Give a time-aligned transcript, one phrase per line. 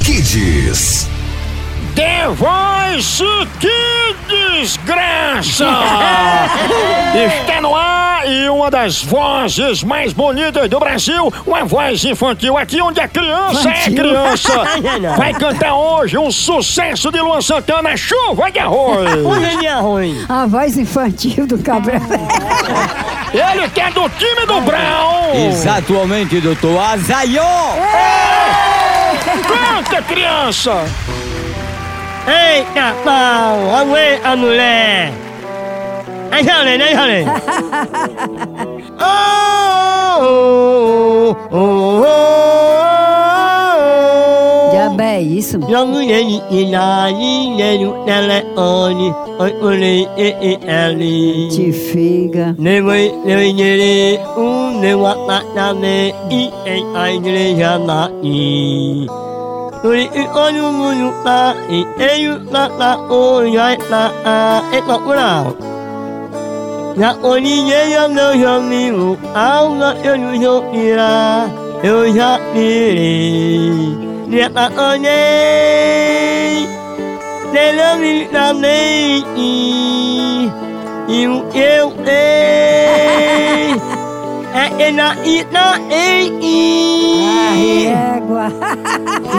[0.00, 1.08] Kids.
[1.94, 3.22] The Voice
[3.58, 5.66] que desgraça!
[7.14, 12.82] Está no ar e uma das vozes mais bonitas do Brasil, uma voz infantil aqui
[12.82, 14.52] onde a criança é criança.
[15.16, 19.08] Vai cantar hoje um sucesso de Luan Santana, Chuva de Arroz.
[19.58, 20.26] De arroz?
[20.28, 22.00] A voz infantil do Cabral.
[23.32, 25.48] Ele que é do time do Brown.
[25.48, 27.42] Exatamente, doutor Azaió!
[29.24, 30.84] Canta, criança.
[32.26, 33.74] Eita, pau!
[33.74, 35.12] Aguê, a mulher!
[36.30, 37.26] Aí, Jalen, aí, Jalen!
[38.96, 41.73] Oh, oh, oh, oh,
[45.44, 45.60] isso?
[45.68, 46.40] Jogo ele
[46.70, 47.10] na
[47.78, 49.14] no telefone,
[49.60, 51.48] olhei, e, e, ali.
[51.48, 52.56] Te figa.
[52.58, 57.78] Levei, levei, nele, um, levou a patame, e, em, a igreja
[58.22, 59.06] e.
[59.84, 63.76] Oi, e, olha o mundo lá, e, e, lá, lá, oi, ai,
[64.24, 64.80] ah, e,
[67.22, 71.46] olhei, eu não já me o alma, eu não já irá,
[71.82, 74.13] eu já irei.
[74.34, 74.50] Já
[74.90, 76.66] olhei,
[77.52, 79.22] Nela me damei,
[81.06, 83.74] e o eu ei.
[84.78, 86.32] É na ina ei.
[87.86, 88.50] Égua.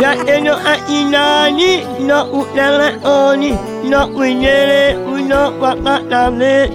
[0.02, 3.52] Ya eno a inani no utelefoni
[3.84, 6.70] no winere uno wakatame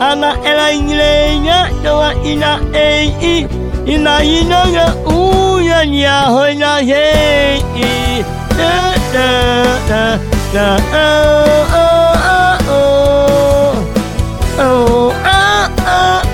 [0.00, 3.46] ama ela inglenya no a ina ei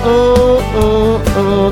[0.05, 1.71] oh oh oh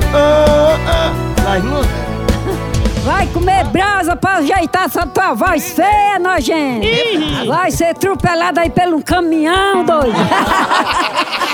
[3.04, 6.86] Vai, comer brasa pra ajeitar essa tua voz feia, nojenta.
[7.46, 10.14] Vai ser atropelada aí pelo caminhão, doido.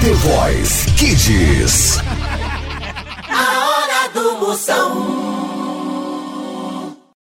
[0.00, 2.00] The Voice Kids.
[4.58, 5.37] A hora do Moção.